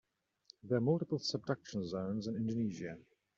[0.63, 2.97] There are multiple subduction zones in Indonesia.